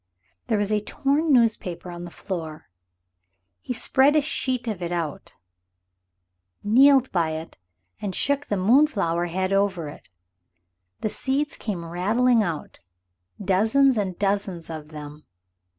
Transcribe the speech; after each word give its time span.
There 0.47 0.57
was 0.57 0.71
a 0.71 0.79
torn 0.81 1.31
newspaper 1.31 1.91
on 1.91 2.05
the 2.05 2.09
floor. 2.09 2.71
He 3.61 3.71
spread 3.71 4.15
a 4.15 4.21
sheet 4.21 4.67
of 4.67 4.81
it 4.81 4.91
out, 4.91 5.35
kneeled 6.63 7.11
by 7.11 7.33
it 7.35 7.59
and 8.01 8.15
shook 8.15 8.47
the 8.47 8.57
moonflower 8.57 9.27
head 9.27 9.53
over 9.53 9.89
it. 9.89 10.09
The 11.01 11.09
seeds 11.09 11.55
came 11.55 11.85
rattling 11.85 12.41
out 12.41 12.79
dozens 13.39 13.95
and 13.95 14.17
dozens 14.17 14.71
of 14.71 14.87
them. 14.87 15.23